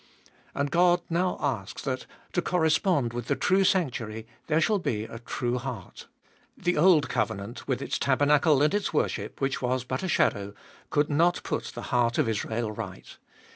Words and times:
And 0.55 0.71
God 0.71 1.01
now 1.11 1.37
asks 1.39 1.83
that, 1.83 2.07
to 2.33 2.41
correspond 2.41 3.13
with 3.13 3.27
the 3.27 3.35
true 3.35 3.63
sanctuary, 3.63 4.25
there 4.47 4.59
shall 4.59 4.79
be 4.79 5.03
a 5.03 5.19
true 5.19 5.59
heart. 5.59 6.07
The 6.57 6.75
old 6.75 7.07
covenant, 7.07 7.67
with 7.67 7.83
its 7.83 7.99
tabernacle 7.99 8.63
and 8.63 8.73
its 8.73 8.91
worship, 8.95 9.39
which 9.39 9.61
was 9.61 9.83
but 9.83 10.01
a 10.01 10.07
shadow, 10.09 10.55
could 10.89 11.11
not 11.11 11.43
put 11.43 11.65
the 11.65 11.83
heart 11.93 12.17
of 12.17 12.27
Israel 12.27 12.71
right. 12.71 13.15